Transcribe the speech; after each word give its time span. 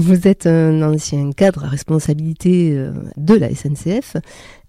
Vous 0.00 0.26
êtes 0.26 0.46
un 0.46 0.80
ancien 0.80 1.30
cadre 1.30 1.66
à 1.66 1.68
responsabilité 1.68 2.72
euh, 2.72 2.90
de 3.18 3.34
la 3.34 3.54
SNCF 3.54 4.16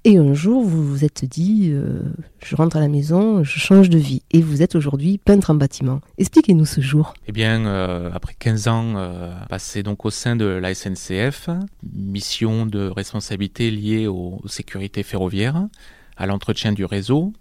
et 0.03 0.17
un 0.17 0.33
jour 0.33 0.61
vous 0.61 0.85
vous 0.85 1.05
êtes 1.05 1.23
dit 1.23 1.69
euh, 1.71 2.01
je 2.43 2.53
rentre 2.57 2.75
à 2.75 2.81
la 2.81 2.89
maison, 2.89 3.41
je 3.41 3.57
change 3.57 3.89
de 3.89 3.97
vie 3.97 4.23
et 4.31 4.41
vous 4.41 4.61
êtes 4.61 4.75
aujourd'hui 4.75 5.19
peintre 5.19 5.51
en 5.51 5.55
bâtiment. 5.55 6.01
Expliquez-nous 6.17 6.65
ce 6.65 6.81
jour. 6.81 7.13
Eh 7.27 7.31
bien, 7.31 7.65
euh, 7.65 8.11
après 8.13 8.35
15 8.37 8.67
ans 8.67 9.11
passés 9.47 9.83
donc 9.83 10.03
au 10.03 10.09
sein 10.09 10.35
de 10.35 10.43
la 10.43 10.73
SNCF, 10.73 11.49
mission 11.93 12.65
de 12.65 12.89
responsabilité 12.89 13.71
liée 13.71 14.07
aux 14.07 14.41
sécurités 14.47 15.03
ferroviaires, 15.03 15.65
à 16.17 16.25
l'entretien 16.25 16.71
du 16.71 16.85
réseau, 16.85 17.33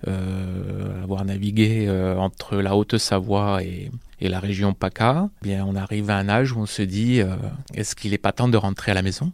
avoir 1.02 1.24
navigué 1.24 1.88
entre 2.18 2.56
la 2.56 2.76
Haute-Savoie 2.76 3.62
et, 3.62 3.90
la 4.28 4.38
région 4.38 4.74
PACA, 4.74 5.30
eh 5.42 5.48
bien 5.48 5.64
on 5.66 5.74
arrive 5.74 6.10
à 6.10 6.16
un 6.16 6.28
âge 6.28 6.52
où 6.52 6.60
on 6.60 6.66
se 6.66 6.82
dit 6.82 7.20
euh, 7.20 7.36
est-ce 7.74 7.96
qu'il 7.96 8.10
n'est 8.10 8.18
pas 8.18 8.32
temps 8.32 8.48
de 8.48 8.56
rentrer 8.56 8.90
à 8.92 8.94
la 8.94 9.02
maison 9.02 9.32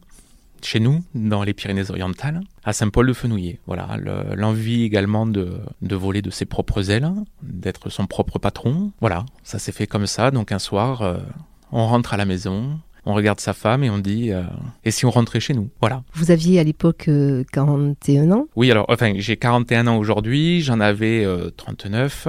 chez 0.63 0.81
nous, 0.81 1.05
dans 1.15 1.45
les 1.45 1.55
Pyrénées-Orientales, 1.55 2.41
à 2.65 2.73
Saint-Paul-de-Fenouillet. 2.73 3.61
Voilà, 3.67 3.99
l'envie 4.35 4.83
également 4.85 5.27
de, 5.27 5.61
de, 5.83 5.95
voler 5.95 6.23
de 6.23 6.31
ses 6.31 6.45
propres 6.45 6.91
ailes, 6.91 7.09
d'être 7.43 7.91
son 7.91 8.07
propre 8.07 8.39
patron. 8.39 8.91
Voilà, 9.01 9.27
ça 9.45 9.59
s'est 9.59 9.71
fait 9.71 9.87
comme 9.87 10.07
ça. 10.07 10.31
Donc 10.31 10.53
un 10.53 10.59
soir, 10.59 11.03
euh, 11.03 11.19
on 11.73 11.87
rentre 11.87 12.15
à 12.15 12.17
la 12.17 12.25
maison, 12.25 12.81
on 13.07 13.15
regarde 13.15 13.41
sa 13.41 13.53
femme 13.53 13.83
et 13.85 13.91
on 13.91 13.99
dit 13.99 14.33
euh, 14.33 14.43
et 14.85 14.91
si 14.91 15.07
on 15.07 15.11
rentrait 15.11 15.41
chez 15.41 15.55
nous 15.55 15.71
Voilà. 15.81 16.03
Vous 16.15 16.31
aviez 16.31 16.61
à 16.61 16.65
l'époque 16.65 17.09
41 17.53 18.33
ans? 18.33 18.47
Oui, 18.57 18.71
alors 18.71 18.87
enfin 18.89 19.15
j'ai 19.17 19.37
41 19.37 19.87
ans 19.87 19.97
aujourd'hui, 19.97 20.61
j'en 20.61 20.81
avais 20.81 21.27
39. 21.57 22.29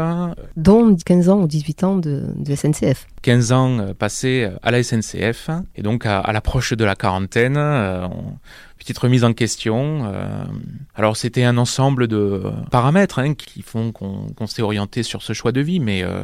Dont 0.55 0.95
15 0.95 1.29
ans 1.29 1.41
ou 1.41 1.47
18 1.47 1.83
ans 1.83 1.95
de, 1.97 2.25
de 2.35 2.55
SNCF. 2.55 3.07
15 3.23 3.51
ans 3.51 3.93
passés 3.97 4.49
à 4.61 4.71
la 4.71 4.81
SNCF 4.83 5.49
et 5.75 5.81
donc 5.81 6.05
à, 6.05 6.19
à 6.19 6.31
l'approche 6.31 6.73
de 6.73 6.85
la 6.85 6.95
quarantaine, 6.95 7.57
on, 7.57 8.37
petite 8.77 8.97
remise 8.99 9.23
en 9.25 9.33
question. 9.33 10.05
Euh, 10.05 10.45
alors 10.95 11.17
c'était 11.17 11.43
un 11.43 11.57
ensemble 11.57 12.07
de 12.07 12.43
paramètres 12.71 13.19
hein, 13.19 13.33
qui 13.33 13.61
font 13.61 13.91
qu'on 13.91 14.47
s'est 14.47 14.61
orienté 14.61 15.03
sur 15.03 15.23
ce 15.23 15.33
choix 15.33 15.51
de 15.51 15.59
vie, 15.61 15.79
mais 15.79 16.03
euh, 16.03 16.23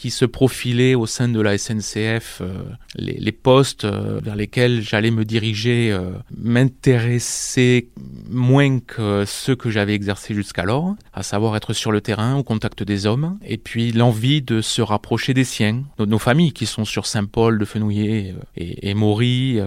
qui 0.00 0.10
se 0.10 0.24
profilait 0.24 0.94
au 0.94 1.04
sein 1.04 1.28
de 1.28 1.40
la 1.42 1.58
SNCF, 1.58 2.40
euh, 2.40 2.62
les, 2.96 3.18
les, 3.18 3.32
postes 3.32 3.84
vers 3.84 4.34
lesquels 4.34 4.80
j'allais 4.80 5.10
me 5.10 5.26
diriger 5.26 5.94
m'intéressaient 6.34 7.88
moins 8.30 8.80
que 8.80 9.24
ceux 9.26 9.56
que 9.56 9.70
j'avais 9.70 9.94
exercés 9.94 10.34
jusqu'alors, 10.34 10.94
à 11.12 11.22
savoir 11.22 11.56
être 11.56 11.72
sur 11.72 11.92
le 11.92 12.00
terrain, 12.00 12.36
au 12.36 12.42
contact 12.42 12.82
des 12.82 13.06
hommes, 13.06 13.38
et 13.44 13.58
puis 13.58 13.92
l'envie 13.92 14.42
de 14.42 14.60
se 14.60 14.82
rapprocher 14.82 15.34
des 15.34 15.44
siens, 15.44 15.82
nos 15.98 16.18
familles 16.18 16.52
qui 16.52 16.66
sont 16.66 16.84
sur 16.84 17.06
Saint-Paul 17.06 17.58
de 17.58 17.64
Fenouillet 17.64 18.34
et, 18.56 18.90
et 18.90 18.94
Maury, 18.94 19.58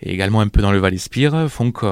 et 0.00 0.12
également 0.12 0.40
un 0.40 0.48
peu 0.48 0.62
dans 0.62 0.72
le 0.72 0.78
Val-Espire 0.78 1.48
font 1.48 1.72
que 1.72 1.86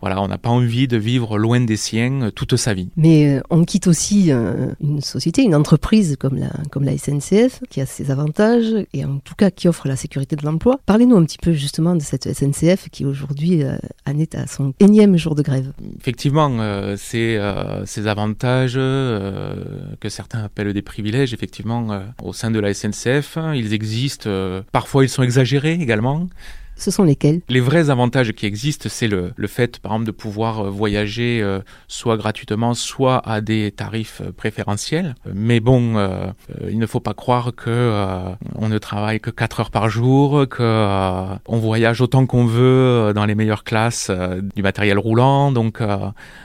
voilà, 0.00 0.20
on 0.20 0.28
n'a 0.28 0.38
pas 0.38 0.50
envie 0.50 0.88
de 0.88 0.96
vivre 0.96 1.38
loin 1.38 1.60
des 1.60 1.76
siens 1.76 2.22
euh, 2.22 2.30
toute 2.30 2.56
sa 2.56 2.74
vie. 2.74 2.88
Mais 2.96 3.36
euh, 3.36 3.40
on 3.50 3.64
quitte 3.64 3.86
aussi 3.86 4.30
euh, 4.30 4.72
une 4.80 5.00
société, 5.00 5.42
une 5.42 5.54
entreprise 5.54 6.16
comme 6.18 6.36
la, 6.36 6.50
comme 6.70 6.84
la 6.84 6.96
SNCF, 6.96 7.60
qui 7.70 7.80
a 7.80 7.86
ses 7.86 8.10
avantages 8.10 8.74
et 8.92 9.04
en 9.04 9.18
tout 9.18 9.34
cas 9.34 9.50
qui 9.50 9.68
offre 9.68 9.88
la 9.88 9.96
sécurité 9.96 10.36
de 10.36 10.44
l'emploi. 10.44 10.80
Parlez-nous 10.86 11.16
un 11.16 11.24
petit 11.24 11.38
peu 11.38 11.52
justement 11.52 11.94
de 11.94 12.02
cette 12.02 12.32
SNCF 12.32 12.88
qui 12.90 13.04
aujourd'hui 13.04 13.62
en 14.06 14.18
est 14.18 14.34
à 14.34 14.46
son 14.46 14.74
énième 14.80 15.16
jour 15.16 15.34
de 15.34 15.42
grève. 15.42 15.65
Effectivement, 15.98 16.96
c'est 16.96 17.38
ces 17.84 18.06
avantages 18.06 18.74
que 18.74 20.08
certains 20.08 20.44
appellent 20.44 20.72
des 20.72 20.82
privilèges, 20.82 21.32
effectivement, 21.34 22.02
au 22.22 22.32
sein 22.32 22.50
de 22.50 22.58
la 22.58 22.72
SNCF, 22.74 23.38
ils 23.54 23.72
existent. 23.72 24.30
parfois, 24.72 25.04
ils 25.04 25.08
sont 25.08 25.22
exagérés 25.22 25.72
également 25.72 26.28
ce 26.76 26.90
sont 26.90 27.04
lesquels? 27.04 27.40
Les 27.48 27.60
vrais 27.60 27.90
avantages 27.90 28.32
qui 28.32 28.46
existent, 28.46 28.88
c'est 28.90 29.08
le, 29.08 29.32
le, 29.34 29.46
fait, 29.48 29.78
par 29.78 29.92
exemple, 29.92 30.06
de 30.06 30.10
pouvoir 30.12 30.60
euh, 30.66 30.70
voyager 30.70 31.40
euh, 31.42 31.60
soit 31.88 32.16
gratuitement, 32.18 32.74
soit 32.74 33.26
à 33.26 33.40
des 33.40 33.72
tarifs 33.72 34.20
euh, 34.22 34.30
préférentiels. 34.30 35.14
Mais 35.32 35.60
bon, 35.60 35.96
euh, 35.96 36.30
il 36.68 36.78
ne 36.78 36.86
faut 36.86 37.00
pas 37.00 37.14
croire 37.14 37.52
que 37.56 37.70
euh, 37.70 38.28
on 38.56 38.68
ne 38.68 38.78
travaille 38.78 39.20
que 39.20 39.30
4 39.30 39.60
heures 39.60 39.70
par 39.70 39.88
jour, 39.88 40.46
que 40.48 40.62
euh, 40.62 41.34
on 41.46 41.58
voyage 41.58 42.02
autant 42.02 42.26
qu'on 42.26 42.44
veut 42.44 43.12
dans 43.14 43.24
les 43.24 43.34
meilleures 43.34 43.64
classes 43.64 44.10
du 44.54 44.62
matériel 44.62 44.98
roulant. 44.98 45.52
Donc, 45.52 45.80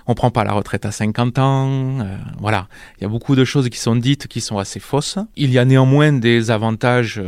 on 0.08 0.14
prend 0.14 0.32
pas 0.32 0.44
la 0.44 0.54
retraite 0.54 0.86
à 0.86 0.92
50 0.92 1.40
ans. 1.40 1.98
voilà, 2.40 2.68
il 2.98 3.04
y 3.04 3.06
a 3.06 3.10
beaucoup 3.10 3.36
de 3.36 3.44
choses 3.44 3.70
qui 3.70 3.80
sont 3.80 3.96
dites 3.96 4.28
qui 4.28 4.42
sont 4.42 4.58
assez 4.58 4.80
fausses. 4.80 5.18
Il 5.36 5.52
y 5.52 5.60
a 5.60 5.66
néanmoins 5.66 6.14
des 6.14 6.52
avantages 6.52 7.22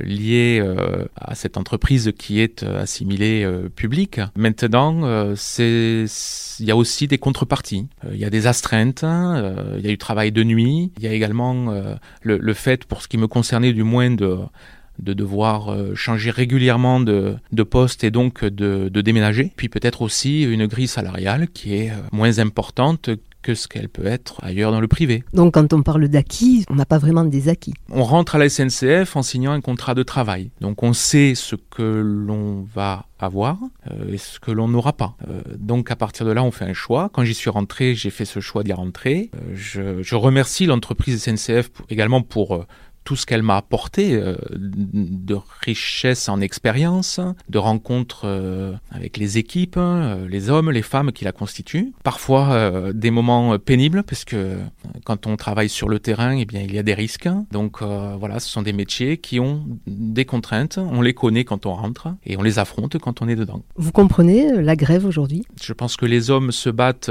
lié 0.00 0.60
euh, 0.62 1.06
à 1.16 1.34
cette 1.34 1.56
entreprise 1.56 2.12
qui 2.16 2.40
est 2.40 2.62
euh, 2.62 2.82
assimilée 2.82 3.44
euh, 3.44 3.68
publique. 3.68 4.20
Maintenant, 4.36 5.34
c'est 5.36 6.04
il 6.58 6.66
y 6.66 6.70
a 6.70 6.76
aussi 6.76 7.06
des 7.06 7.18
contreparties. 7.18 7.86
il 8.10 8.18
y 8.18 8.24
a 8.24 8.30
des 8.30 8.46
astreintes, 8.46 9.02
il 9.02 9.82
y 9.82 9.86
a 9.86 9.90
du 9.90 9.98
travail 9.98 10.30
de 10.32 10.42
nuit, 10.44 10.92
il 10.98 11.04
y 11.04 11.06
a 11.06 11.12
également 11.12 11.72
le, 12.22 12.38
le, 12.38 12.54
fait, 12.54 12.84
pour 12.84 13.02
ce 13.02 13.08
qui 13.08 13.16
me 13.16 13.26
concernait 13.26 13.72
du 13.72 13.82
moins, 13.82 14.10
de 14.10 14.38
de 14.98 15.14
devoir 15.14 15.74
changer 15.94 16.30
régulièrement 16.30 17.00
de, 17.00 17.36
de 17.52 17.62
poste 17.62 18.04
et 18.04 18.10
donc 18.10 18.44
de, 18.44 18.90
de 18.90 19.00
déménager. 19.00 19.50
Puis 19.56 19.70
peut-être 19.70 20.02
aussi 20.02 20.42
une 20.42 20.66
grille 20.66 20.88
salariale 20.88 21.48
qui 21.48 21.74
est 21.74 21.92
moins 22.12 22.38
importante 22.38 23.08
que 23.42 23.54
ce 23.54 23.68
qu'elle 23.68 23.88
peut 23.88 24.06
être 24.06 24.42
ailleurs 24.42 24.72
dans 24.72 24.80
le 24.80 24.88
privé. 24.88 25.24
Donc 25.32 25.54
quand 25.54 25.72
on 25.72 25.82
parle 25.82 26.08
d'acquis, 26.08 26.64
on 26.68 26.74
n'a 26.74 26.86
pas 26.86 26.98
vraiment 26.98 27.24
des 27.24 27.48
acquis. 27.48 27.74
On 27.90 28.04
rentre 28.04 28.36
à 28.36 28.38
la 28.38 28.48
SNCF 28.48 29.16
en 29.16 29.22
signant 29.22 29.52
un 29.52 29.60
contrat 29.60 29.94
de 29.94 30.02
travail. 30.02 30.50
Donc 30.60 30.82
on 30.82 30.92
sait 30.92 31.34
ce 31.34 31.56
que 31.56 31.82
l'on 31.82 32.66
va 32.74 33.06
avoir 33.18 33.58
euh, 33.90 34.12
et 34.12 34.18
ce 34.18 34.40
que 34.40 34.50
l'on 34.50 34.68
n'aura 34.68 34.92
pas. 34.92 35.14
Euh, 35.28 35.42
donc 35.58 35.90
à 35.90 35.96
partir 35.96 36.26
de 36.26 36.32
là, 36.32 36.42
on 36.42 36.50
fait 36.50 36.64
un 36.64 36.72
choix. 36.72 37.10
Quand 37.12 37.24
j'y 37.24 37.34
suis 37.34 37.50
rentré, 37.50 37.94
j'ai 37.94 38.10
fait 38.10 38.24
ce 38.24 38.40
choix 38.40 38.62
d'y 38.62 38.72
rentrer. 38.72 39.30
Euh, 39.34 39.52
je, 39.54 40.02
je, 40.02 40.14
remercie 40.14 40.66
l'entreprise 40.66 41.22
SNCF 41.22 41.68
pour, 41.68 41.86
également 41.88 42.22
pour 42.22 42.66
tout 43.10 43.16
ce 43.16 43.26
qu'elle 43.26 43.42
m'a 43.42 43.56
apporté 43.56 44.14
euh, 44.14 44.36
de 44.52 45.36
richesse 45.62 46.28
en 46.28 46.40
expérience, 46.40 47.18
de 47.48 47.58
rencontres 47.58 48.20
euh, 48.22 48.72
avec 48.92 49.16
les 49.16 49.36
équipes, 49.36 49.74
euh, 49.78 50.28
les 50.28 50.48
hommes, 50.48 50.70
les 50.70 50.82
femmes 50.82 51.10
qui 51.10 51.24
la 51.24 51.32
constituent. 51.32 51.92
Parfois 52.04 52.92
des 52.92 53.10
moments 53.10 53.58
pénibles 53.58 54.04
parce 54.04 54.24
que 54.24 54.58
quand 55.04 55.26
on 55.26 55.34
travaille 55.34 55.68
sur 55.68 55.88
le 55.88 55.98
terrain, 55.98 56.36
eh 56.36 56.44
bien 56.44 56.60
il 56.60 56.72
y 56.72 56.78
a 56.78 56.84
des 56.84 56.94
risques. 56.94 57.28
Donc 57.50 57.82
voilà, 57.82 58.38
ce 58.38 58.48
sont 58.48 58.62
des 58.62 58.72
métiers 58.72 59.16
qui 59.16 59.40
ont 59.40 59.64
des 59.88 60.24
contraintes. 60.24 60.78
On 60.78 61.00
les 61.00 61.14
connaît 61.14 61.42
quand 61.42 61.66
on 61.66 61.74
rentre 61.74 62.14
et 62.24 62.36
on 62.36 62.42
les 62.42 62.60
affronte 62.60 62.96
quand 62.98 63.22
on 63.22 63.28
est 63.28 63.34
dedans. 63.34 63.64
Vous 63.74 63.90
comprenez 63.90 64.62
la 64.62 64.76
grève 64.76 65.04
aujourd'hui? 65.04 65.44
Je 65.60 65.72
pense 65.72 65.96
que 65.96 66.06
les 66.06 66.30
hommes 66.30 66.52
se 66.52 66.70
battent 66.70 67.10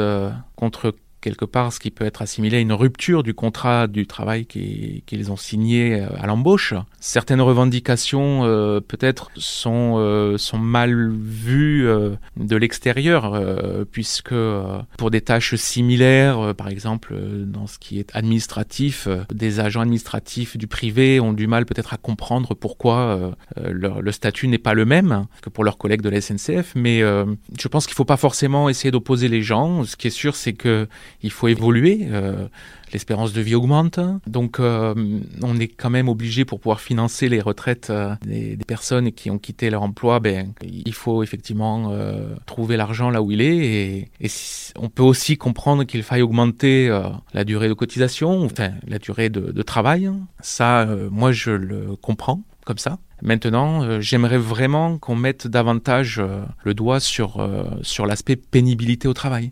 contre 0.56 0.96
quelque 1.22 1.46
part 1.46 1.74
ce 1.74 1.80
qui 1.80 1.92
peut 1.92 2.06
être 2.06 2.22
assimilé 2.22 2.58
à 2.58 2.60
une 2.60 2.74
rupture 2.74 3.24
du 3.24 3.34
contrat 3.34 3.88
du 3.88 4.08
travail 4.08 4.46
qu'ils 4.46 5.04
qu 5.06 5.30
ont 5.30 5.38
signé 5.38 6.02
à 6.02 6.28
l'embauche. 6.28 6.74
Certaines 7.00 7.42
revendications 7.42 8.46
euh, 8.46 8.80
peut-être 8.80 9.32
sont, 9.36 9.96
euh, 9.98 10.38
sont 10.38 10.58
mal 10.58 11.12
vues 11.12 11.88
euh, 11.88 12.16
de 12.38 12.56
l'extérieur, 12.56 13.34
euh, 13.34 13.86
puisque 13.90 14.32
euh, 14.32 14.80
pour 14.98 15.12
des 15.12 15.22
tâches 15.22 15.56
similaires, 15.56 16.40
euh, 16.40 16.54
par 16.54 16.68
exemple 16.68 17.14
euh, 17.14 17.46
dans 17.46 17.68
ce 17.68 17.80
qui 17.80 18.00
est 18.00 18.16
administratif, 18.16 19.08
euh, 19.08 19.24
des 19.34 19.60
agents 19.60 19.82
administratifs 19.82 20.58
du 20.58 20.68
privé 20.68 21.20
ont 21.20 21.34
du 21.34 21.48
mal 21.48 21.66
peut-être 21.66 21.94
à 21.94 21.98
comprendre 21.98 22.54
pourquoi 22.54 22.98
euh, 22.98 23.32
leur, 23.72 24.02
le 24.02 24.12
statut 24.12 24.48
n'est 24.48 24.58
pas 24.58 24.74
le 24.74 24.86
même 24.86 25.26
que 25.42 25.50
pour 25.50 25.64
leurs 25.64 25.78
collègues 25.78 26.02
de 26.02 26.10
la 26.10 26.22
SNCF, 26.22 26.74
mais 26.76 27.02
euh, 27.02 27.26
je 27.58 27.68
pense 27.68 27.86
qu'il 27.86 27.94
ne 27.94 27.98
faut 27.98 28.06
pas 28.06 28.18
forcément 28.18 28.70
essayer 28.70 28.92
d'opposer 28.92 29.28
les 29.28 29.42
gens. 29.42 29.84
Ce 29.84 29.96
qui 29.96 30.08
est 30.08 30.12
sûr, 30.12 30.36
c'est 30.36 30.54
que 30.54 30.88
il 31.22 31.32
faut 31.32 31.48
évoluer. 31.48 32.08
Euh, 32.12 32.48
L'espérance 32.92 33.34
de 33.34 33.42
vie 33.42 33.54
augmente, 33.54 34.00
donc 34.26 34.60
euh, 34.60 34.96
on 35.44 35.60
est 35.60 35.68
quand 35.68 35.92
même 35.92 36.10
obligé 36.10 36.44
pour 36.44 36.60
pouvoir 36.60 36.82
financer 36.82 37.30
les 37.30 37.40
retraites 37.40 37.92
euh, 37.92 38.16
des, 38.26 38.58
personnes 38.66 39.12
qui 39.12 39.30
ont 39.30 39.38
quitté 39.38 39.70
leur 39.70 39.84
emploi. 39.84 40.20
Ben, 40.20 40.54
il 40.64 40.94
faut 40.94 41.22
effectivement 41.22 41.92
euh, 41.92 42.34
trouver 42.48 42.78
l'argent 42.78 43.12
là 43.12 43.22
où 43.22 43.30
il 43.30 43.42
est, 43.42 43.58
et, 43.58 44.12
et 44.20 44.28
si, 44.28 44.74
on 44.76 44.90
peut 44.90 45.04
aussi 45.04 45.38
comprendre 45.38 45.84
qu'il 45.84 46.02
faille 46.02 46.24
augmenter 46.24 46.90
euh, 46.90 47.10
la 47.34 47.44
durée 47.44 47.68
de 47.68 47.74
cotisation, 47.74 48.44
enfin 48.44 48.72
la 48.88 48.98
durée 48.98 49.30
de, 49.30 49.52
de 49.52 49.62
travail. 49.62 50.10
Ça, 50.42 50.88
moi, 51.12 51.32
je 51.32 51.52
le 51.52 51.96
comprends 51.96 52.42
comme 52.66 52.80
ça. 52.80 52.98
Maintenant, 53.22 53.84
euh, 53.84 54.00
j'aimerais 54.00 54.38
vraiment 54.38 54.98
qu'on 54.98 55.16
mette 55.16 55.48
davantage 55.48 56.20
euh, 56.20 56.42
le 56.64 56.74
doigt 56.74 57.00
sur, 57.00 57.40
euh, 57.40 57.64
sur 57.82 58.06
l'aspect 58.06 58.36
pénibilité 58.36 59.08
au 59.08 59.14
travail. 59.14 59.52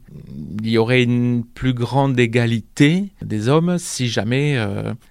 Il 0.62 0.70
y 0.70 0.78
aurait 0.78 1.04
une 1.04 1.44
plus 1.44 1.74
grande 1.74 2.20
égalité 2.20 3.10
des 3.22 3.50
hommes 3.50 3.78
si 3.78 4.08
jamais 4.08 4.58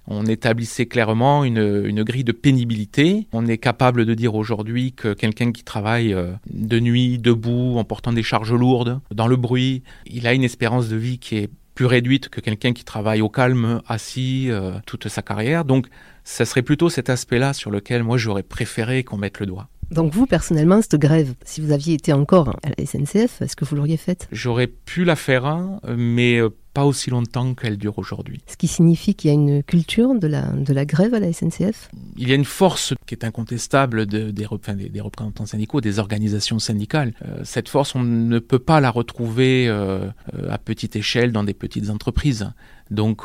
on 0.06 0.26
établissait 0.26 0.86
clairement 0.86 1.44
une, 1.44 1.84
une, 1.86 2.02
grille 2.02 2.24
de 2.24 2.32
pénibilité. 2.32 3.26
On 3.32 3.46
est 3.46 3.58
capable 3.58 4.04
de 4.04 4.14
dire 4.14 4.34
aujourd'hui 4.34 4.92
que 4.92 5.14
quelqu'un 5.14 5.52
qui 5.52 5.64
travaille 5.64 6.14
de 6.50 6.80
nuit, 6.80 7.18
debout, 7.18 7.76
en 7.78 7.84
portant 7.84 8.12
des 8.12 8.22
charges 8.22 8.52
lourdes, 8.52 9.00
dans 9.14 9.26
le 9.26 9.36
bruit, 9.36 9.82
il 10.06 10.26
a 10.26 10.34
une 10.34 10.44
espérance 10.44 10.88
de 10.88 10.96
vie 10.96 11.18
qui 11.18 11.36
est 11.36 11.50
plus 11.76 11.86
réduite 11.86 12.28
que 12.28 12.40
quelqu'un 12.40 12.72
qui 12.72 12.84
travaille 12.84 13.20
au 13.20 13.28
calme, 13.28 13.82
assis, 13.86 14.50
toute 14.86 15.06
sa 15.06 15.22
carrière. 15.22 15.64
Donc, 15.64 15.86
ce 16.24 16.44
serait 16.44 16.62
plutôt 16.62 16.88
cet 16.88 17.08
aspect-là 17.08 17.52
sur 17.52 17.70
lequel 17.70 18.02
moi 18.02 18.16
j'aurais 18.16 18.42
préféré 18.42 19.04
qu'on 19.04 19.18
mette 19.18 19.38
le 19.38 19.46
doigt. 19.46 19.68
Donc 19.90 20.12
vous, 20.12 20.26
personnellement, 20.26 20.82
cette 20.82 20.96
grève, 20.96 21.34
si 21.44 21.60
vous 21.60 21.70
aviez 21.70 21.94
été 21.94 22.12
encore 22.12 22.48
à 22.64 22.70
la 22.76 22.84
SNCF, 22.84 23.40
est-ce 23.42 23.54
que 23.54 23.64
vous 23.64 23.76
l'auriez 23.76 23.96
faite? 23.96 24.26
J'aurais 24.32 24.66
pu 24.66 25.04
la 25.04 25.14
faire, 25.14 25.56
mais 25.96 26.38
euh, 26.38 26.50
pas 26.76 26.84
aussi 26.84 27.08
longtemps 27.08 27.54
qu'elle 27.54 27.78
dure 27.78 27.98
aujourd'hui. 27.98 28.42
Ce 28.46 28.54
qui 28.58 28.68
signifie 28.68 29.14
qu'il 29.14 29.28
y 29.28 29.30
a 29.30 29.34
une 29.34 29.62
culture 29.62 30.14
de 30.14 30.26
la, 30.26 30.42
de 30.42 30.74
la 30.74 30.84
grève 30.84 31.14
à 31.14 31.20
la 31.20 31.32
SNCF 31.32 31.88
Il 32.18 32.28
y 32.28 32.32
a 32.32 32.34
une 32.34 32.44
force 32.44 32.92
qui 33.06 33.14
est 33.14 33.24
incontestable 33.24 34.04
de, 34.04 34.30
des, 34.30 34.46
des, 34.90 35.00
représentants 35.00 35.46
syndicaux, 35.46 35.80
des 35.80 35.98
organisations 35.98 36.58
syndicales. 36.58 37.14
Euh, 37.24 37.40
cette 37.44 37.70
force, 37.70 37.94
on 37.94 38.02
ne 38.02 38.38
peut 38.40 38.58
pas 38.58 38.82
la 38.82 38.90
retrouver 38.90 39.68
euh, 39.68 40.10
à 40.50 40.58
petite 40.58 40.96
échelle 40.96 41.32
dans 41.32 41.44
des 41.44 41.54
petites 41.54 41.88
entreprises. 41.88 42.52
Donc, 42.90 43.22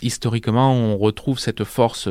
historiquement, 0.00 0.72
on 0.72 0.96
retrouve 0.96 1.40
cette 1.40 1.64
force 1.64 2.08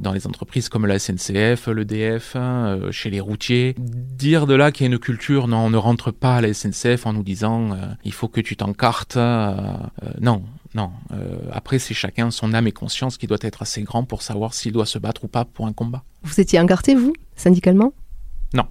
dans 0.00 0.12
les 0.12 0.26
entreprises 0.26 0.68
comme 0.68 0.86
la 0.86 0.98
SNCF, 0.98 1.68
l'EDF, 1.68 2.36
hein, 2.36 2.78
euh, 2.80 2.92
chez 2.92 3.10
les 3.10 3.20
routiers. 3.20 3.74
Dire 3.78 4.46
de 4.46 4.54
là 4.54 4.72
qu'il 4.72 4.86
y 4.86 4.88
a 4.88 4.92
une 4.92 4.98
culture, 4.98 5.48
non, 5.48 5.58
on 5.58 5.70
ne 5.70 5.76
rentre 5.76 6.10
pas 6.10 6.36
à 6.36 6.40
la 6.40 6.52
SNCF 6.52 7.06
en 7.06 7.12
nous 7.12 7.22
disant 7.22 7.72
euh, 7.72 7.76
il 8.04 8.12
faut 8.12 8.28
que 8.28 8.40
tu 8.40 8.56
t'encartes. 8.56 9.16
Euh, 9.16 9.62
non, 10.20 10.42
non. 10.74 10.90
après, 11.52 11.78
c'est 11.78 11.94
chacun 11.94 12.30
son 12.30 12.54
âme 12.54 12.66
et 12.66 12.72
conscience 12.72 13.18
qui 13.18 13.26
doit 13.26 13.38
être 13.42 13.62
assez 13.62 13.82
grand 13.82 14.04
pour 14.04 14.22
savoir 14.22 14.54
s'il 14.54 14.72
doit 14.72 14.86
se 14.86 14.98
battre 14.98 15.24
ou 15.24 15.28
pas 15.28 15.44
pour 15.44 15.66
un 15.66 15.72
combat. 15.72 16.02
Vous 16.22 16.40
étiez 16.40 16.58
encarté, 16.60 16.94
vous, 16.94 17.12
syndicalement? 17.36 17.92
Non. 18.54 18.64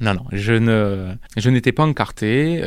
Non, 0.00 0.14
non, 0.14 0.24
je 0.32 0.52
ne, 0.52 1.14
je 1.36 1.50
n'étais 1.50 1.72
pas 1.72 1.84
encarté. 1.84 2.62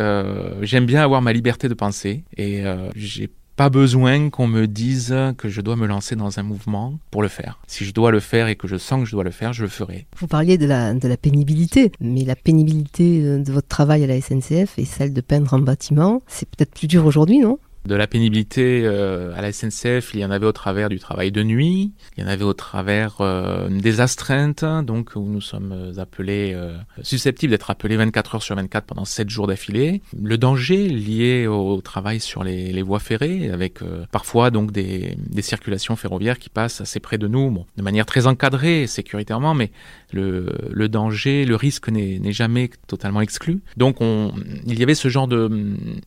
j'aime 0.61 0.85
bien 0.85 1.01
avoir 1.01 1.21
ma 1.21 1.31
liberté 1.31 1.69
de 1.69 1.73
penser 1.73 2.25
et 2.35 2.63
j'ai 2.95 3.29
pas 3.57 3.69
besoin 3.69 4.29
qu'on 4.29 4.47
me 4.47 4.67
dise 4.67 5.15
que 5.37 5.49
je 5.49 5.61
dois 5.61 5.75
me 5.75 5.87
lancer 5.87 6.15
dans 6.15 6.39
un 6.39 6.43
mouvement 6.43 6.99
pour 7.09 7.23
le 7.23 7.27
faire. 7.27 7.59
Si 7.65 7.85
je 7.85 7.91
dois 7.91 8.11
le 8.11 8.19
faire 8.19 8.47
et 8.47 8.55
que 8.55 8.67
je 8.67 8.77
sens 8.77 9.01
que 9.01 9.05
je 9.07 9.11
dois 9.11 9.23
le 9.23 9.31
faire, 9.31 9.51
je 9.51 9.63
le 9.63 9.67
ferai. 9.67 10.05
Vous 10.17 10.27
parliez 10.27 10.59
de 10.59 10.67
la, 10.67 11.17
pénibilité, 11.17 11.91
mais 11.99 12.23
la 12.23 12.35
pénibilité 12.35 13.19
de 13.39 13.51
votre 13.51 13.67
travail 13.67 14.03
à 14.03 14.07
la 14.07 14.21
SNCF 14.21 14.77
et 14.77 14.85
celle 14.85 15.11
de 15.11 15.21
peindre 15.21 15.55
en 15.55 15.59
bâtiment, 15.59 16.21
c'est 16.27 16.47
peut-être 16.47 16.71
plus 16.71 16.87
dur 16.87 17.05
aujourd'hui, 17.07 17.39
non? 17.39 17.57
De 17.87 17.95
la 17.95 18.05
pénibilité 18.05 18.83
euh, 18.85 19.33
à 19.35 19.41
la 19.41 19.51
SNCF, 19.51 20.13
il 20.13 20.19
y 20.19 20.25
en 20.25 20.29
avait 20.29 20.45
au 20.45 20.51
travers 20.51 20.89
du 20.89 20.99
travail 20.99 21.31
de 21.31 21.41
nuit, 21.41 21.93
il 22.17 22.23
y 22.23 22.27
en 22.27 22.29
avait 22.29 22.43
au 22.43 22.53
travers 22.53 23.21
euh, 23.21 23.69
des 23.69 24.01
astreintes, 24.01 24.65
donc 24.83 25.11
où 25.15 25.21
nous 25.21 25.41
sommes 25.41 25.93
appelés, 25.97 26.51
euh, 26.53 26.77
susceptibles 27.01 27.51
d'être 27.51 27.71
appelés 27.71 27.95
24 27.95 28.35
heures 28.35 28.43
sur 28.43 28.55
24 28.55 28.85
pendant 28.85 29.05
7 29.05 29.29
jours 29.29 29.47
d'affilée. 29.47 30.01
Le 30.21 30.37
danger 30.37 30.87
lié 30.89 31.47
au 31.47 31.79
travail 31.81 32.19
sur 32.19 32.43
les, 32.43 32.73
les 32.73 32.81
voies 32.81 32.99
ferrées, 32.99 33.49
avec 33.49 33.79
parfois 34.11 34.51
donc 34.51 34.71
des, 34.71 35.15
des, 35.17 35.41
circulations 35.41 35.95
ferroviaires 35.95 36.39
qui 36.39 36.49
passent 36.49 36.81
assez 36.81 36.99
près 36.99 37.17
de 37.17 37.27
nous, 37.27 37.49
bon, 37.49 37.65
de 37.77 37.81
manière 37.81 38.05
très 38.05 38.27
encadrée 38.27 38.85
sécuritairement, 38.85 39.53
mais 39.53 39.71
le, 40.11 40.53
le 40.69 40.89
danger, 40.89 41.45
le 41.45 41.55
risque 41.55 41.87
n'est 41.89 42.31
jamais 42.33 42.69
totalement 42.87 43.21
exclu. 43.21 43.61
Donc 43.77 44.01
on, 44.01 44.33
il 44.65 44.77
y 44.77 44.83
avait 44.83 44.95
ce 44.95 45.07
genre 45.07 45.27
de, 45.27 45.49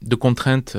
de 0.02 0.14
contraintes 0.14 0.76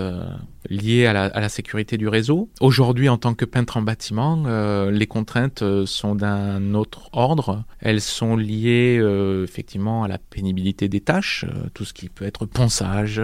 liées 0.69 1.05
à 1.05 1.13
la, 1.13 1.49
sécurité 1.49 1.97
du 1.97 2.07
réseau. 2.07 2.49
Aujourd'hui, 2.59 3.09
en 3.09 3.17
tant 3.17 3.33
que 3.33 3.45
peintre 3.45 3.77
en 3.77 3.81
bâtiment, 3.81 4.43
euh, 4.45 4.91
les 4.91 5.07
contraintes 5.07 5.63
euh, 5.63 5.85
sont 5.85 6.15
d'un 6.15 6.73
autre 6.73 7.09
ordre. 7.13 7.63
Elles 7.79 8.01
sont 8.01 8.37
liées 8.37 8.97
euh, 8.99 9.43
effectivement 9.43 10.03
à 10.03 10.07
la 10.07 10.17
pénibilité 10.17 10.87
des 10.87 11.01
tâches, 11.01 11.45
tout 11.73 11.83
ce 11.83 11.93
qui 11.93 12.09
peut 12.09 12.25
être 12.25 12.45
ponçage, 12.45 13.21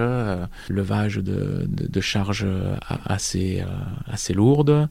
levage 0.67 1.17
de 1.17 2.01
charges 2.01 2.47
assez, 3.05 3.63
assez 4.07 4.33
lourdes 4.33 4.89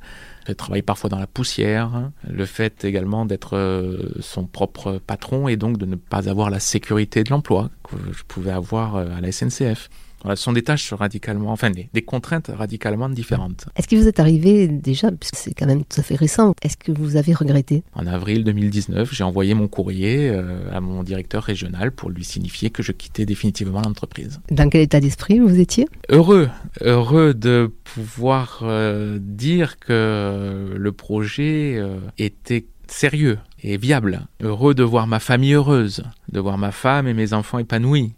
le 0.48 0.54
travail 0.54 0.82
parfois 0.82 1.10
dans 1.10 1.18
la 1.18 1.26
poussière, 1.26 2.10
le 2.28 2.46
fait 2.46 2.84
également 2.84 3.26
d'être 3.26 3.98
son 4.20 4.46
propre 4.46 5.00
patron 5.04 5.48
et 5.48 5.56
donc 5.56 5.76
de 5.76 5.86
ne 5.86 5.96
pas 5.96 6.28
avoir 6.28 6.50
la 6.50 6.60
sécurité 6.60 7.24
de 7.24 7.30
l'emploi 7.30 7.70
que 7.82 7.96
je 8.12 8.22
pouvais 8.22 8.52
avoir 8.52 8.94
à 8.96 9.20
la 9.20 9.32
SNCF. 9.32 9.88
Voilà, 10.26 10.34
ce 10.34 10.42
sont 10.42 10.52
des 10.52 10.64
tâches 10.64 10.92
radicalement, 10.92 11.52
enfin 11.52 11.70
des, 11.70 11.88
des 11.92 12.02
contraintes 12.02 12.50
radicalement 12.52 13.08
différentes. 13.08 13.66
Est-ce 13.76 13.86
que 13.86 13.94
vous 13.94 14.08
êtes 14.08 14.18
arrivé 14.18 14.66
déjà, 14.66 15.12
puisque 15.12 15.36
c'est 15.36 15.54
quand 15.54 15.66
même 15.66 15.84
tout 15.84 16.00
à 16.00 16.02
fait 16.02 16.16
récent, 16.16 16.52
est-ce 16.62 16.76
que 16.76 16.90
vous 16.90 17.14
avez 17.14 17.32
regretté? 17.32 17.84
En 17.94 18.08
avril 18.08 18.42
2019, 18.42 19.14
j'ai 19.14 19.22
envoyé 19.22 19.54
mon 19.54 19.68
courrier 19.68 20.28
euh, 20.28 20.68
à 20.72 20.80
mon 20.80 21.04
directeur 21.04 21.44
régional 21.44 21.92
pour 21.92 22.10
lui 22.10 22.24
signifier 22.24 22.70
que 22.70 22.82
je 22.82 22.90
quittais 22.90 23.24
définitivement 23.24 23.80
l'entreprise. 23.80 24.40
Dans 24.50 24.68
quel 24.68 24.80
état 24.80 24.98
d'esprit 24.98 25.38
vous 25.38 25.60
étiez? 25.60 25.86
Heureux, 26.08 26.48
heureux 26.80 27.32
de 27.32 27.70
pouvoir 27.84 28.62
euh, 28.62 29.20
dire 29.20 29.78
que 29.78 30.74
le 30.76 30.90
projet 30.90 31.76
euh, 31.76 32.00
était 32.18 32.66
sérieux 32.88 33.38
et 33.62 33.76
viable. 33.76 34.22
Heureux 34.42 34.74
de 34.74 34.82
voir 34.82 35.06
ma 35.06 35.20
famille 35.20 35.52
heureuse, 35.52 36.02
de 36.32 36.40
voir 36.40 36.58
ma 36.58 36.72
femme 36.72 37.06
et 37.06 37.14
mes 37.14 37.32
enfants 37.32 37.60
épanouis 37.60 38.14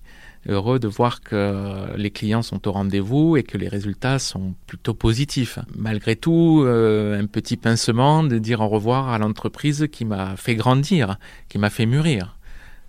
heureux 0.47 0.79
de 0.79 0.89
voir 0.89 1.21
que 1.21 1.97
les 1.97 2.11
clients 2.11 2.43
sont 2.43 2.69
au 2.69 2.73
rendez-vous 2.73 3.37
et 3.37 3.43
que 3.43 3.59
les 3.59 3.69
résultats 3.69 4.19
sont 4.19 4.55
plutôt 4.67 4.95
positifs. 4.95 5.59
Malgré 5.75 6.17
tout, 6.17 6.63
euh, 6.65 7.21
un 7.21 7.27
petit 7.27 7.57
pincement 7.57 8.23
de 8.23 8.39
dire 8.39 8.61
au 8.61 8.69
revoir 8.69 9.09
à 9.09 9.19
l'entreprise 9.19 9.89
qui 9.91 10.05
m'a 10.05 10.37
fait 10.37 10.55
grandir, 10.55 11.19
qui 11.49 11.59
m'a 11.59 11.71
fait 11.71 11.87
mûrir. 11.87 12.37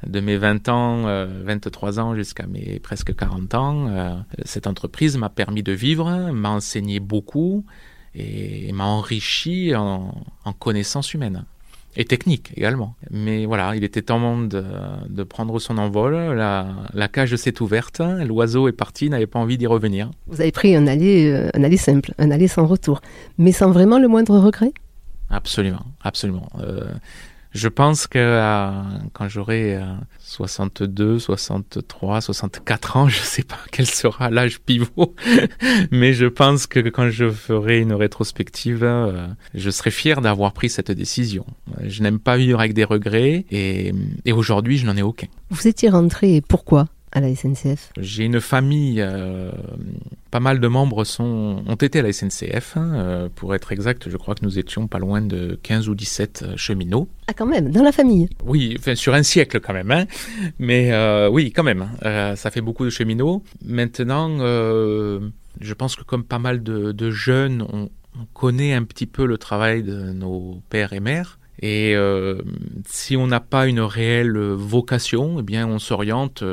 De 0.06 0.22
mes 0.22 0.38
20 0.38 0.70
ans, 0.70 1.08
euh, 1.08 1.44
23 1.44 2.00
ans 2.00 2.16
jusqu'à 2.16 2.48
mes 2.48 2.80
presque 2.80 3.14
40 3.14 3.56
ans, 3.56 3.88
euh, 3.90 4.16
cette 4.46 4.66
entreprise 4.66 5.18
m'a 5.18 5.30
permis 5.30 5.64
de 5.64 5.74
vivre, 5.74 6.32
m'a 6.32 6.52
enseigné 6.52 7.02
beaucoup 7.02 7.66
et 8.16 8.72
m'a 8.72 8.86
enrichi 8.86 9.76
en, 9.76 10.16
en 10.46 10.54
connaissances 10.54 11.14
humaines 11.14 11.46
et 11.96 12.06
technique 12.06 12.52
également. 12.56 12.96
Mais 13.12 13.46
voilà, 13.46 13.76
il 13.76 13.84
était 13.84 14.02
temps 14.02 14.38
de, 14.38 14.64
de 15.10 15.24
prendre 15.24 15.60
son 15.60 15.78
envol. 15.78 16.14
La, 16.14 16.68
la 16.94 17.08
cage 17.08 17.36
s'est 17.36 17.62
ouverte, 17.62 18.02
l'oiseau 18.26 18.68
est 18.68 18.74
parti, 18.74 19.10
n'avait 19.10 19.28
pas 19.28 19.40
envie 19.40 19.58
d'y 19.58 19.68
revenir. 19.68 20.12
Vous 20.28 20.42
avez 20.42 20.52
pris 20.52 20.76
un 20.76 20.88
aller, 20.88 21.32
euh, 21.32 21.50
un 21.54 21.64
aller 21.64 21.78
simple, 21.78 22.14
un 22.18 22.32
aller 22.32 22.48
sans 22.48 22.66
retour, 22.66 23.02
mais 23.38 23.52
sans 23.52 23.72
vraiment 23.72 24.00
le 24.00 24.08
moindre 24.08 24.38
regret? 24.40 24.74
Absolument, 25.30 25.86
absolument. 26.02 26.50
Euh, 26.60 26.92
je 27.52 27.68
pense 27.68 28.06
que 28.08 28.20
euh, 28.20 28.72
quand 29.14 29.28
j'aurai 29.28 29.76
euh, 29.76 29.84
62, 30.20 31.20
63, 31.20 32.22
64 32.22 32.98
ans, 32.98 33.08
je 33.10 33.20
sais 33.20 33.44
pas 33.44 33.58
quel 33.72 33.88
sera 33.88 34.30
l'âge 34.30 34.60
pivot, 34.60 35.16
mais 35.92 36.14
je 36.14 36.26
pense 36.26 36.68
que 36.68 36.80
quand 36.90 37.10
je 37.10 37.30
ferai 37.30 37.80
une 37.80 37.94
rétrospective, 37.94 38.84
euh, 38.84 39.28
je 39.54 39.70
serai 39.70 39.92
fier 39.92 40.22
d'avoir 40.22 40.54
pris 40.54 40.70
cette 40.70 40.92
décision. 40.92 41.46
Je 41.84 42.04
n'aime 42.04 42.20
pas 42.20 42.38
vivre 42.38 42.60
avec 42.60 42.74
des 42.74 42.84
regrets 42.84 43.46
et, 43.52 43.94
et 44.26 44.32
aujourd'hui, 44.32 44.78
je 44.78 44.86
n'en 44.86 44.96
ai 44.96 45.02
aucun. 45.02 45.28
Vous 45.50 45.68
étiez 45.68 45.90
rentré, 45.90 46.42
pourquoi? 46.48 46.88
À 47.12 47.22
la 47.22 47.34
SNCF 47.36 47.92
J'ai 47.98 48.26
une 48.26 48.40
famille, 48.40 49.02
euh, 49.02 49.52
pas 50.32 50.40
mal 50.40 50.60
de 50.60 50.68
membres 50.68 51.04
sont, 51.04 51.64
ont 51.66 51.76
été 51.76 52.00
à 52.00 52.02
la 52.02 52.14
SNCF. 52.14 52.78
Hein, 52.78 52.94
euh, 52.96 53.30
pour 53.34 53.56
être 53.56 53.72
exact, 53.72 54.10
je 54.10 54.18
crois 54.18 54.36
que 54.36 54.44
nous 54.44 54.60
étions 54.60 54.88
pas 54.88 55.00
loin 55.00 55.22
de 55.22 55.60
15 55.64 55.90
ou 55.90 55.96
17 55.96 56.56
cheminots. 56.56 57.10
Ah 57.28 57.34
quand 57.34 57.46
même, 57.46 57.72
dans 57.72 57.84
la 57.84 57.92
famille 57.92 58.28
Oui, 58.46 58.76
enfin, 58.78 58.96
sur 58.96 59.14
un 59.14 59.24
siècle 59.24 59.60
quand 59.60 59.74
même. 59.74 59.92
Hein, 59.92 60.06
mais 60.60 60.92
euh, 60.92 61.30
oui, 61.30 61.52
quand 61.52 61.64
même, 61.64 61.90
euh, 62.06 62.36
ça 62.36 62.52
fait 62.52 62.62
beaucoup 62.62 62.86
de 62.86 62.90
cheminots. 62.90 63.44
Maintenant, 63.64 64.38
euh, 64.40 65.20
je 65.60 65.74
pense 65.74 65.96
que 65.96 66.04
comme 66.04 66.24
pas 66.24 66.40
mal 66.40 66.64
de, 66.64 66.92
de 66.92 67.12
jeunes, 67.12 67.66
on, 67.72 67.90
on 68.20 68.26
connaît 68.34 68.74
un 68.74 68.84
petit 68.84 69.06
peu 69.06 69.26
le 69.26 69.38
travail 69.38 69.84
de 69.84 70.12
nos 70.12 70.62
pères 70.70 70.94
et 70.94 71.00
mères. 71.00 71.39
Et 71.62 71.96
euh, 71.96 72.42
si 72.88 73.18
on 73.18 73.28
n'a 73.28 73.40
pas 73.40 73.68
une 73.68 73.82
réelle 73.82 74.38
vocation, 74.38 75.38
eh 75.40 75.44
bien 75.44 75.68
on 75.68 75.80
s'oriente 75.80 76.44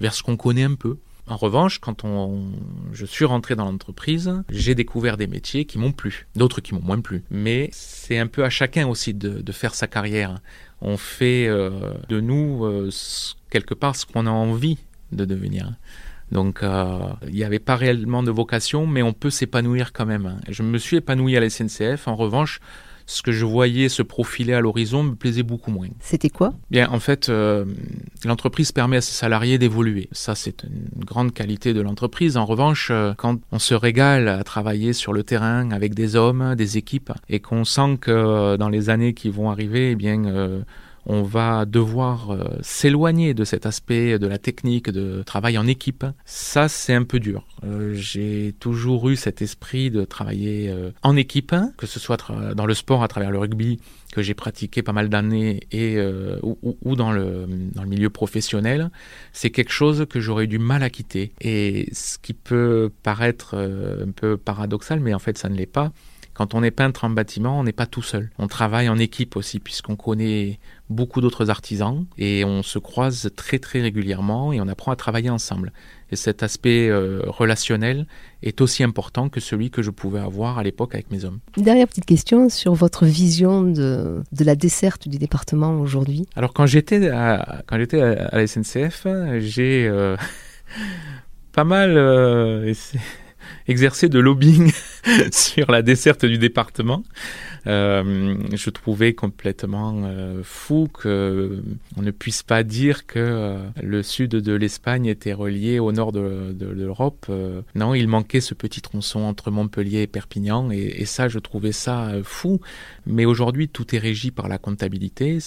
vers 0.00 0.14
ce 0.14 0.22
qu'on 0.22 0.36
connaît 0.36 0.64
un 0.64 0.74
peu. 0.74 0.98
En 1.30 1.36
revanche, 1.36 1.78
quand 1.78 2.04
on, 2.04 2.50
je 2.92 3.06
suis 3.06 3.24
rentré 3.24 3.54
dans 3.54 3.64
l'entreprise, 3.64 4.32
j'ai 4.50 4.74
découvert 4.74 5.16
des 5.16 5.28
métiers 5.28 5.64
qui 5.64 5.78
m'ont 5.78 5.92
plu, 5.92 6.26
d'autres 6.34 6.60
qui 6.60 6.74
m'ont 6.74 6.82
moins 6.82 7.00
plu. 7.00 7.22
Mais 7.30 7.70
c'est 7.72 8.18
un 8.18 8.26
peu 8.26 8.44
à 8.44 8.50
chacun 8.50 8.88
aussi 8.88 9.14
de, 9.14 9.52
faire 9.52 9.76
sa 9.76 9.86
carrière. 9.86 10.40
On 10.80 10.96
fait 10.96 11.46
euh, 11.46 11.94
de 12.08 12.20
nous 12.20 12.64
euh, 12.64 12.90
quelque 13.48 13.74
part 13.74 13.94
ce 13.94 14.06
qu'on 14.06 14.26
a 14.26 14.30
envie 14.30 14.78
de 15.12 15.24
devenir. 15.24 15.72
Donc 16.32 16.64
euh, 16.64 16.98
il 17.28 17.34
n'y 17.34 17.44
avait 17.44 17.60
pas 17.60 17.76
réellement 17.76 18.24
de 18.24 18.32
vocation, 18.32 18.88
mais 18.88 19.02
on 19.02 19.12
peut 19.12 19.30
s'épanouir 19.30 19.92
quand 19.92 20.06
même. 20.06 20.40
Je 20.48 20.64
me 20.64 20.78
suis 20.78 20.96
épanoui 20.96 21.36
à 21.36 21.40
la 21.40 21.48
SNCF. 21.48 22.08
En 22.08 22.16
revanche, 22.16 22.60
ce 23.10 23.22
que 23.22 23.32
je 23.32 23.44
voyais 23.44 23.88
se 23.88 24.02
profiler 24.02 24.52
à 24.52 24.60
l'horizon 24.60 25.02
me 25.02 25.14
plaisait 25.16 25.42
beaucoup 25.42 25.72
moins. 25.72 25.88
C'était 25.98 26.30
quoi? 26.30 26.54
Bien, 26.70 26.88
en 26.90 27.00
fait, 27.00 27.28
euh, 27.28 27.64
l'entreprise 28.24 28.70
permet 28.70 28.98
à 28.98 29.00
ses 29.00 29.14
salariés 29.14 29.58
d'évoluer. 29.58 30.08
Ça, 30.12 30.36
c'est 30.36 30.62
une 30.62 31.04
grande 31.04 31.34
qualité 31.34 31.74
de 31.74 31.80
l'entreprise. 31.80 32.36
En 32.36 32.44
revanche, 32.46 32.88
euh, 32.92 33.12
quand 33.16 33.40
on 33.50 33.58
se 33.58 33.74
régale 33.74 34.28
à 34.28 34.44
travailler 34.44 34.92
sur 34.92 35.12
le 35.12 35.24
terrain 35.24 35.72
avec 35.72 35.92
des 35.92 36.14
hommes, 36.14 36.54
des 36.54 36.78
équipes, 36.78 37.10
et 37.28 37.40
qu'on 37.40 37.64
sent 37.64 37.98
que 38.00 38.12
euh, 38.12 38.56
dans 38.56 38.68
les 38.68 38.90
années 38.90 39.12
qui 39.12 39.28
vont 39.28 39.50
arriver, 39.50 39.90
eh 39.90 39.96
bien, 39.96 40.22
on 41.06 41.22
va 41.22 41.64
devoir 41.64 42.30
euh, 42.30 42.44
s'éloigner 42.62 43.34
de 43.34 43.44
cet 43.44 43.66
aspect 43.66 44.18
de 44.18 44.26
la 44.26 44.38
technique, 44.38 44.90
de 44.90 45.22
travail 45.22 45.58
en 45.58 45.66
équipe. 45.66 46.04
Ça, 46.24 46.68
c'est 46.68 46.94
un 46.94 47.04
peu 47.04 47.20
dur. 47.20 47.46
Euh, 47.64 47.94
j'ai 47.94 48.54
toujours 48.60 49.08
eu 49.08 49.16
cet 49.16 49.42
esprit 49.42 49.90
de 49.90 50.04
travailler 50.04 50.68
euh, 50.68 50.90
en 51.02 51.16
équipe, 51.16 51.54
que 51.76 51.86
ce 51.86 51.98
soit 51.98 52.30
dans 52.54 52.66
le 52.66 52.74
sport 52.74 53.02
à 53.02 53.08
travers 53.08 53.30
le 53.30 53.38
rugby 53.38 53.80
que 54.12 54.22
j'ai 54.22 54.34
pratiqué 54.34 54.82
pas 54.82 54.92
mal 54.92 55.08
d'années 55.08 55.60
et 55.70 55.96
ou, 56.42 56.96
dans 56.96 57.12
le 57.12 57.46
dans 57.72 57.82
le 57.84 57.88
milieu 57.88 58.10
professionnel, 58.10 58.90
c'est 59.32 59.50
quelque 59.50 59.70
chose 59.70 60.04
que 60.10 60.18
j'aurais 60.18 60.48
du 60.48 60.58
mal 60.58 60.82
à 60.82 60.90
quitter. 60.90 61.32
Et 61.40 61.88
ce 61.92 62.18
qui 62.18 62.32
peut 62.34 62.90
paraître 63.04 63.54
un 63.56 64.10
peu 64.10 64.36
paradoxal, 64.36 64.98
mais 64.98 65.14
en 65.14 65.20
fait 65.20 65.38
ça 65.38 65.48
ne 65.48 65.54
l'est 65.54 65.66
pas. 65.66 65.92
Quand 66.40 66.54
on 66.54 66.62
est 66.62 66.70
peintre 66.70 67.04
en 67.04 67.10
bâtiment, 67.10 67.60
on 67.60 67.64
n'est 67.64 67.70
pas 67.74 67.84
tout 67.84 68.00
seul. 68.00 68.30
On 68.38 68.46
travaille 68.46 68.88
en 68.88 68.96
équipe 68.96 69.36
aussi, 69.36 69.60
puisqu'on 69.60 69.94
connaît 69.94 70.58
beaucoup 70.88 71.20
d'autres 71.20 71.50
artisans 71.50 72.06
et 72.16 72.46
on 72.46 72.62
se 72.62 72.78
croise 72.78 73.28
très 73.36 73.58
très 73.58 73.82
régulièrement 73.82 74.50
et 74.50 74.58
on 74.58 74.66
apprend 74.66 74.90
à 74.90 74.96
travailler 74.96 75.28
ensemble. 75.28 75.70
Et 76.10 76.16
cet 76.16 76.42
aspect 76.42 76.88
euh, 76.88 77.20
relationnel 77.26 78.06
est 78.42 78.62
aussi 78.62 78.82
important 78.82 79.28
que 79.28 79.38
celui 79.38 79.70
que 79.70 79.82
je 79.82 79.90
pouvais 79.90 80.20
avoir 80.20 80.56
à 80.56 80.62
l'époque 80.62 80.94
avec 80.94 81.10
mes 81.10 81.26
hommes. 81.26 81.40
Dernière 81.58 81.88
petite 81.88 82.06
question 82.06 82.48
sur 82.48 82.72
votre 82.72 83.04
vision 83.04 83.60
de, 83.60 84.22
de 84.32 84.44
la 84.44 84.54
desserte 84.54 85.08
du 85.08 85.18
département 85.18 85.78
aujourd'hui. 85.78 86.24
Alors 86.36 86.54
quand 86.54 86.64
j'étais 86.64 87.10
à, 87.10 87.60
quand 87.66 87.76
j'étais 87.76 88.00
à, 88.00 88.34
la 88.34 88.46
SNCF, 88.46 89.06
j'ai 89.40 89.86
euh, 89.86 90.16
pas 91.52 91.64
mal 91.64 91.98
euh, 91.98 92.72
exercé 93.68 94.08
de 94.08 94.18
lobbying 94.18 94.72
sur 95.32 95.70
la 95.70 95.82
desserte 95.82 96.24
du 96.24 96.38
département. 96.38 97.02
Euh, 97.66 98.36
je 98.54 98.70
trouvais 98.70 99.12
complètement 99.12 100.02
euh, 100.04 100.40
fou 100.42 100.88
que 100.92 101.62
on 101.96 102.02
ne 102.02 102.10
puisse 102.10 102.42
pas 102.42 102.62
dire 102.62 103.06
que 103.06 103.18
euh, 103.18 103.58
le 103.82 104.02
sud 104.02 104.30
de 104.30 104.52
l'Espagne 104.54 105.06
était 105.06 105.34
relié 105.34 105.78
au 105.78 105.92
nord 105.92 106.12
de, 106.12 106.54
l'Europe. 106.60 107.30
non, 107.74 107.94
il 107.94 108.08
manquait 108.08 108.40
ce 108.40 108.54
petit 108.54 108.80
tronçon 108.80 109.20
entre 109.20 109.50
Montpellier 109.50 110.02
et 110.02 110.06
Perpignan, 110.06 110.70
et, 110.70 110.94
et 110.98 111.04
ça, 111.04 111.28
je 111.28 111.38
trouvais 111.38 111.72
ça 111.72 112.12
fou. 112.22 112.60
Mais 113.06 113.24
aujourd'hui, 113.24 113.68
tout 113.68 113.94
est 113.94 113.98
régi 113.98 114.30
par 114.30 114.48
la 114.48 114.58
comptabilité, 114.58 115.38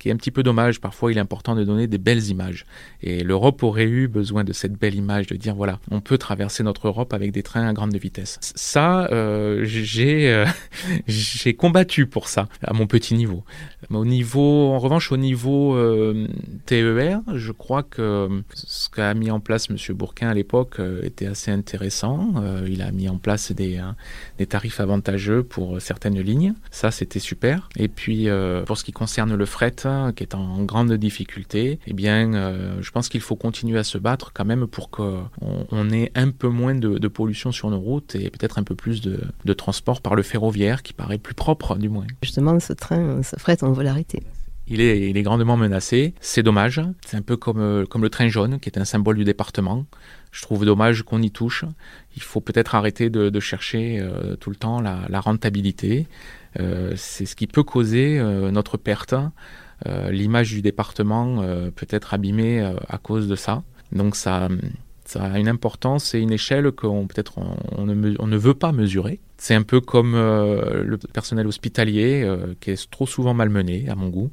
qui 0.00 0.08
est 0.08 0.12
un 0.12 0.16
petit 0.16 0.32
peu 0.32 0.42
dommage. 0.42 0.80
Parfois, 0.80 1.12
il 1.12 1.18
est 1.18 1.20
important 1.20 1.54
de 1.54 1.62
donner 1.62 1.86
des 1.86 1.98
belles 1.98 2.28
images. 2.28 2.64
Et 3.02 3.22
l'Europe 3.22 3.62
aurait 3.62 3.84
eu 3.84 4.08
besoin 4.08 4.42
de 4.42 4.52
cette 4.52 4.72
belle 4.72 4.96
image, 4.96 5.28
de 5.28 5.36
dire 5.36 5.54
voilà, 5.54 5.78
on 5.90 6.00
peut 6.00 6.18
traverser 6.18 6.64
notre 6.64 6.88
Europe 6.88 7.12
avec 7.12 7.30
des 7.30 7.44
trains 7.44 7.68
à 7.68 7.72
grande 7.72 7.94
vitesse. 7.94 8.38
Ça, 8.40 9.06
euh, 9.12 9.60
j'ai 9.64 10.28
euh, 10.30 10.46
j'ai 11.06 11.54
combattu 11.54 12.06
pour 12.06 12.28
ça 12.28 12.48
à 12.62 12.72
mon 12.72 12.86
petit 12.86 13.14
niveau. 13.14 13.44
Au 13.90 14.04
niveau, 14.04 14.70
en 14.70 14.78
revanche, 14.78 15.12
au 15.12 15.16
niveau 15.16 15.74
euh, 15.74 16.26
TER, 16.66 17.20
je 17.34 17.52
crois 17.52 17.82
que 17.82 18.42
ce 18.54 18.88
qu'a 18.88 19.14
mis 19.14 19.30
en 19.30 19.40
place 19.40 19.70
Monsieur 19.70 19.94
Bourquin 19.94 20.28
à 20.28 20.34
l'époque 20.34 20.80
était 21.02 21.26
assez 21.26 21.50
intéressant. 21.50 22.34
il 22.66 22.82
a 22.82 22.90
mis 22.92 23.08
en 23.08 23.18
place 23.18 23.52
des, 23.52 23.78
hein, 23.78 23.96
tarifs 24.48 24.80
avantageux 24.80 25.42
pour 25.42 25.80
certaines 25.80 26.20
lignes. 26.20 26.54
Ça, 26.70 26.90
c'était 26.90 27.18
super. 27.18 27.68
Et 27.76 27.88
puis, 27.88 28.28
pour 28.66 28.78
ce 28.78 28.84
qui 28.84 28.92
concerne 28.92 29.34
le 29.34 29.46
fret, 29.46 29.74
qui 30.16 30.22
est 30.22 30.34
en 30.34 30.62
grande 30.64 30.92
difficulté, 30.92 31.78
eh 31.86 31.92
bien, 31.92 32.34
euh, 32.34 32.78
je 32.80 32.90
pense 32.90 33.08
qu'il 33.08 33.20
faut 33.20 33.36
continuer 33.36 33.78
à 33.78 33.84
se 33.84 33.98
battre 33.98 34.32
quand 34.32 34.44
même 34.44 34.66
pour 34.66 34.90
qu'on 34.90 35.26
on 35.40 35.90
ait 35.90 36.10
un 36.14 36.30
peu 36.30 36.48
moins 36.48 36.74
de, 36.74 37.08
pollution 37.08 37.50
sur 37.50 37.70
nos 37.70 37.80
routes 37.80 38.14
et 38.14 38.30
peut-être 38.30 38.58
un 38.58 38.62
peu 38.62 38.74
plus 38.74 39.00
de, 39.00 39.52
transport 39.52 40.00
par 40.00 40.14
le 40.14 40.22
ferroviaire 40.22 40.82
qui 40.82 40.92
paraît 40.92 41.18
plus 41.18 41.34
propre 41.34 41.76
du 41.76 41.88
moins. 41.88 42.06
Justement, 42.22 42.58
ce 42.60 42.72
train, 42.72 43.22
ce 43.22 43.36
fret, 43.36 43.58
on 43.62 43.72
l'arrêter. 43.82 44.22
Il 44.66 44.80
est, 44.80 45.22
grandement 45.22 45.56
menacé. 45.56 46.14
C'est 46.20 46.44
dommage. 46.44 46.80
C'est 47.04 47.16
un 47.16 47.22
peu 47.22 47.36
comme, 47.36 47.60
euh, 47.60 47.86
comme 47.86 48.02
le 48.02 48.10
train 48.10 48.28
jaune, 48.28 48.60
qui 48.60 48.68
est 48.68 48.78
un 48.78 48.84
symbole 48.84 49.16
du 49.16 49.24
département. 49.24 49.84
Je 50.30 50.42
trouve 50.42 50.64
dommage 50.64 51.02
qu'on 51.02 51.20
y 51.22 51.32
touche. 51.32 51.64
Il 52.14 52.22
faut 52.22 52.40
peut-être 52.40 52.76
arrêter 52.76 53.10
de, 53.10 53.40
chercher 53.40 53.98
euh, 53.98 54.36
tout 54.36 54.50
le 54.50 54.56
temps 54.56 54.80
la, 54.80 55.20
rentabilité. 55.20 56.06
c'est 56.54 57.26
ce 57.26 57.34
qui 57.34 57.48
peut 57.48 57.64
causer 57.64 58.20
notre 58.52 58.76
perte. 58.76 59.14
Euh, 59.86 60.10
l'image 60.10 60.50
du 60.50 60.62
département 60.62 61.40
euh, 61.40 61.70
peut 61.70 61.86
être 61.90 62.12
abîmée 62.12 62.60
euh, 62.60 62.74
à 62.88 62.98
cause 62.98 63.28
de 63.28 63.36
ça. 63.36 63.62
Donc 63.92 64.14
ça, 64.14 64.48
ça 65.10 65.24
a 65.24 65.38
une 65.38 65.48
importance 65.48 66.14
et 66.14 66.20
une 66.20 66.32
échelle 66.32 66.70
qu'on 66.72 67.06
peut-être 67.06 67.34
on, 67.76 67.86
ne, 67.86 68.36
veut 68.36 68.54
pas 68.54 68.72
mesurer. 68.72 69.20
C'est 69.38 69.54
un 69.54 69.62
peu 69.62 69.80
comme 69.80 70.14
le 70.14 70.98
personnel 71.12 71.46
hospitalier 71.46 72.28
qui 72.60 72.70
est 72.70 72.90
trop 72.90 73.06
souvent 73.06 73.34
malmené 73.34 73.88
à 73.88 73.94
mon 73.94 74.08
goût. 74.08 74.30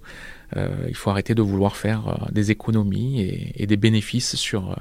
il 0.55 0.95
faut 0.95 1.09
arrêter 1.09 1.33
de 1.33 1.41
vouloir 1.41 1.77
faire 1.77 2.27
des 2.31 2.51
économies 2.51 3.21
et, 3.55 3.65
des 3.65 3.77
bénéfices 3.77 4.35
sur, 4.35 4.77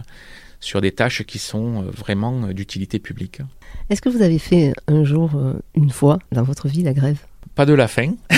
sur 0.61 0.81
des 0.81 0.93
tâches 0.93 1.23
qui 1.23 1.39
sont 1.39 1.83
vraiment 1.83 2.49
d'utilité 2.49 2.99
publique. 2.99 3.41
Est-ce 3.89 4.03
que 4.03 4.09
vous 4.09 4.23
avez 4.23 4.39
fait 4.39 4.75
un 4.89 5.05
jour, 5.05 5.31
une 5.75 5.91
fois 5.91 6.19
dans 6.33 6.43
votre 6.43 6.69
vie, 6.69 6.83
la 6.83 6.93
grève? 6.93 7.19
Pas 7.55 7.65
de 7.65 7.73
la 7.73 7.89
faim. 7.89 8.17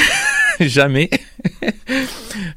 jamais. 0.61 1.11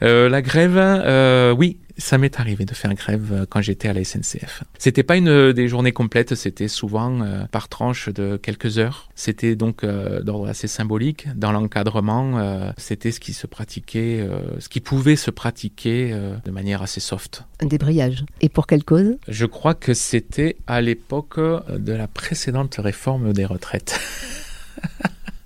Euh, 0.03 0.29
la 0.29 0.41
grève, 0.41 0.77
euh, 0.77 1.53
oui, 1.53 1.77
ça 2.01 2.17
m'est 2.17 2.39
arrivé 2.39 2.65
de 2.65 2.73
faire 2.73 2.93
grève 2.93 3.31
euh, 3.31 3.45
quand 3.49 3.61
j'étais 3.61 3.87
à 3.87 3.93
la 3.93 4.03
SNCF. 4.03 4.63
C'était 4.77 5.03
pas 5.03 5.17
une 5.17 5.53
des 5.53 5.67
journées 5.67 5.91
complètes, 5.91 6.35
c'était 6.35 6.67
souvent 6.67 7.21
par 7.51 7.69
tranche 7.69 8.09
de 8.09 8.37
quelques 8.37 8.77
heures. 8.77 9.09
C'était 9.15 9.55
donc 9.55 9.85
d'ordre 9.85 10.47
assez 10.47 10.67
symbolique. 10.67 11.27
Dans 11.35 11.51
l'encadrement, 11.51 12.73
c'était 12.77 13.11
ce 13.11 13.19
qui 13.19 13.33
se 13.33 13.47
pratiquait, 13.47 14.27
ce 14.59 14.69
qui 14.69 14.79
pouvait 14.79 15.15
se 15.15 15.31
pratiquer 15.31 16.15
de 16.43 16.51
manière 16.51 16.81
assez 16.81 16.99
soft. 16.99 17.43
Un 17.59 17.67
débrayage. 17.67 18.25
Et 18.41 18.49
pour 18.49 18.67
quelle 18.67 18.83
cause? 18.83 19.17
Je 19.27 19.45
crois 19.45 19.75
que 19.75 19.93
c'était 19.93 20.57
à 20.67 20.81
l'époque 20.81 21.39
de 21.39 21.93
la 21.93 22.07
précédente 22.07 22.75
réforme 22.79 23.33
des 23.33 23.45
retraites. 23.45 23.99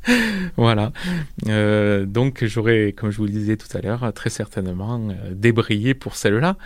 voilà. 0.58 0.92
Euh, 1.48 2.06
donc 2.06 2.44
j'aurais, 2.46 2.94
comme 2.96 3.12
je 3.12 3.18
vous 3.18 3.26
le 3.26 3.32
disais 3.32 3.58
tout 3.58 3.76
à 3.76 3.82
l'heure, 3.82 4.12
très 4.14 4.30
certainement 4.30 5.10
euh, 5.10 5.34
débrayé 5.34 5.94
pour 5.94 6.16
celle-là 6.16 6.58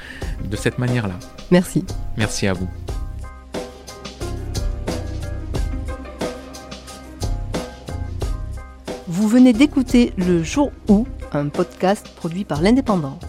de 0.50 0.56
cette 0.56 0.80
manière-là. 0.80 1.18
Merci. 1.52 1.86
Merci 2.18 2.48
à 2.48 2.54
vous. 2.54 2.70
Vous 9.08 9.28
venez 9.28 9.54
d'écouter 9.54 10.14
Le 10.18 10.44
Jour 10.44 10.72
où, 10.88 11.08
un 11.34 11.48
podcast 11.50 12.08
produit 12.16 12.46
par 12.46 12.62
l'Indépendant. 12.62 13.20